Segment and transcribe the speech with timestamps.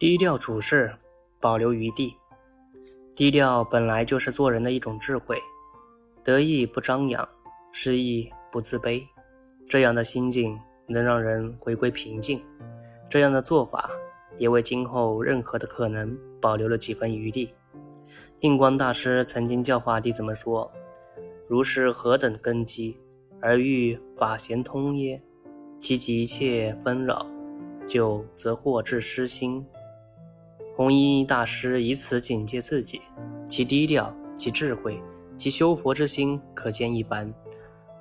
[0.00, 0.90] 低调处事，
[1.40, 2.16] 保留余地。
[3.14, 5.36] 低调本来就是做人的一种智慧，
[6.24, 7.28] 得意不张扬，
[7.70, 9.06] 失意不自卑，
[9.68, 12.42] 这样的心境能让人回归平静。
[13.10, 13.90] 这样的做法
[14.38, 17.52] 也为今后任何的可能保留了几分余地。
[18.40, 20.72] 印光大师曾经教化弟子们说
[21.46, 22.96] ：“如是何等根基，
[23.38, 25.22] 而欲法贤通耶？
[25.78, 27.26] 其急切纷扰，
[27.86, 29.62] 就则祸至失心。”
[30.80, 33.02] 弘一大师以此警戒自己，
[33.46, 34.98] 其低调，其智慧，
[35.36, 37.30] 其修佛之心可见一斑。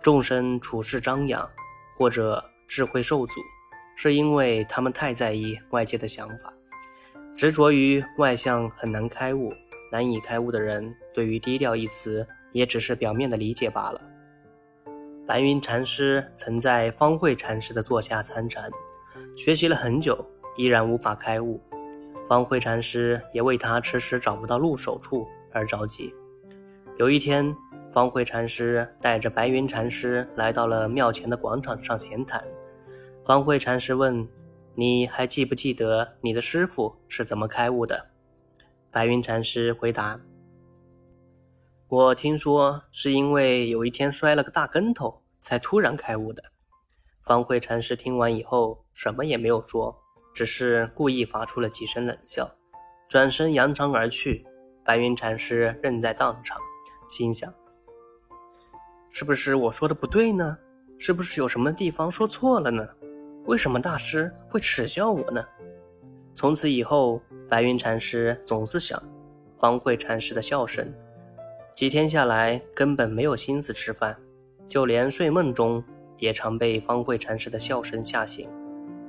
[0.00, 1.44] 众生处事张扬，
[1.96, 3.40] 或者智慧受阻，
[3.96, 6.54] 是因为他们太在意外界的想法，
[7.34, 9.52] 执着于外相很难开悟。
[9.90, 14.00] 难以开悟的人，对于“低调”一词，也只是表面的理解罢了。
[15.26, 18.70] 白云禅师曾在方慧禅师的座下参禅，
[19.36, 20.24] 学习了很久，
[20.56, 21.60] 依然无法开悟。
[22.28, 26.14] 方慧禅师也为他迟迟找不到入手处而着急。
[26.98, 27.56] 有一天，
[27.90, 32.46] 方慧禅师带着白云禅师来到了庙前的广场上闲谈。
[33.24, 34.28] 方慧禅师问
[34.76, 38.08] ：“你还记不记得你的师傅是怎么开悟的？”
[38.92, 40.20] 白云禅师回答
[41.88, 46.42] ：“我听说是因为有一天摔了个大跟头，才突然开悟的。”
[47.24, 49.98] 方慧禅师听完以后，什么也没有说。
[50.38, 52.48] 只是故意发出了几声冷笑，
[53.08, 54.46] 转身扬长而去。
[54.84, 56.56] 白云禅师仍在当场，
[57.08, 57.52] 心想：
[59.10, 60.56] 是不是我说的不对呢？
[60.96, 62.88] 是不是有什么地方说错了呢？
[63.46, 65.44] 为什么大师会耻笑我呢？
[66.36, 69.02] 从此以后，白云禅师总是想
[69.58, 70.88] 方慧禅师的笑声。
[71.74, 74.16] 几天下来，根本没有心思吃饭，
[74.68, 75.82] 就连睡梦中
[76.18, 78.48] 也常被方慧禅师的笑声吓醒。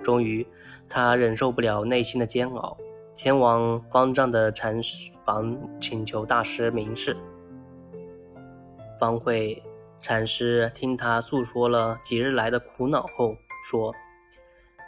[0.09, 0.43] 终于，
[0.89, 2.75] 他忍受不了内心的煎熬，
[3.13, 4.81] 前往方丈的禅
[5.23, 7.15] 房请求大师明示。
[8.99, 9.61] 方慧
[9.99, 13.93] 禅师听他诉说了几日来的苦恼后说：“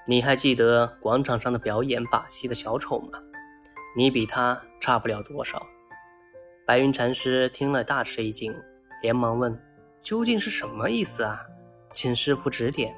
[0.08, 3.20] 你还记得广场上的表演把戏的小丑吗？
[3.96, 5.62] 你比他差不了多少。”
[6.66, 8.52] 白云禅师听了大吃一惊，
[9.04, 9.56] 连忙问
[10.02, 11.46] ：“究竟是什么意思啊？
[11.92, 12.96] 请师傅指点。”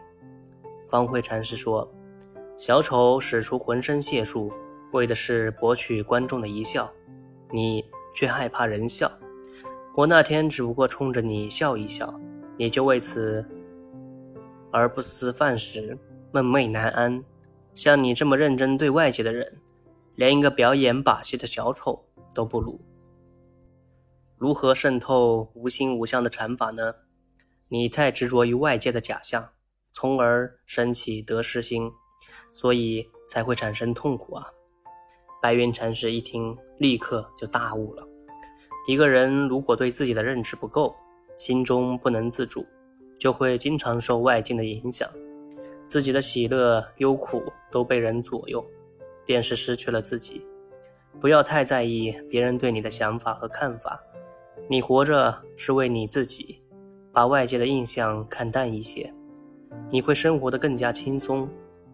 [0.88, 1.94] 方慧禅师说。
[2.66, 4.50] 小丑使出浑身解数，
[4.94, 6.90] 为的是博取观众的一笑，
[7.52, 7.84] 你
[8.16, 9.12] 却害怕人笑。
[9.98, 12.18] 我那天只不过冲着你笑一笑，
[12.58, 13.46] 你就为此
[14.72, 15.98] 而不思饭食，
[16.32, 17.22] 闷闷难安。
[17.74, 19.58] 像你这么认真对外界的人，
[20.16, 22.02] 连一个表演把戏的小丑
[22.34, 22.80] 都不如。
[24.38, 26.96] 如何渗透无心无相的禅法呢？
[27.68, 29.50] 你太执着于外界的假象，
[29.92, 31.92] 从而生起得失心。
[32.52, 34.46] 所以才会产生痛苦啊！
[35.42, 38.08] 白云禅师一听，立刻就大悟了。
[38.88, 40.96] 一个人如果对自己的认知不够，
[41.36, 42.66] 心中不能自主，
[43.20, 45.10] 就会经常受外境的影响，
[45.88, 48.66] 自己的喜乐忧苦都被人左右，
[49.26, 50.46] 便是失去了自己。
[51.22, 54.02] 不要太在意别人对你的想法和看法，
[54.70, 56.62] 你活着是为你自己，
[57.12, 59.14] 把外界的印象看淡一些，
[59.90, 61.50] 你会生活得更加轻松。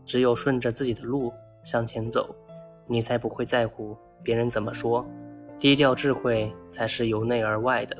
[0.10, 1.32] 只有顺着自己的路
[1.64, 2.36] 向前走，
[2.88, 5.08] 你才不会在乎别人怎么说。
[5.60, 7.96] 低调智慧才是由内而外的。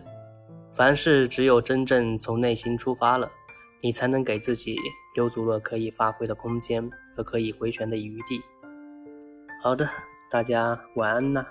[0.72, 3.30] 凡事只有真正从内心出发了，
[3.80, 4.76] 你才能给自己
[5.14, 8.42] 留足了可以发挥的空间和可以回旋的余地。
[9.62, 9.88] 好的，
[10.32, 11.46] 大家晚安呐。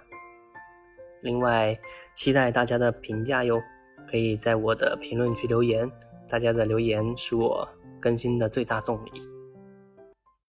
[1.23, 1.79] 另外，
[2.17, 3.63] 期待大家的评价哟，
[4.11, 5.89] 可以在我的评论区留言。
[6.29, 7.69] 大家的留言是我
[8.01, 9.38] 更新的最大动力。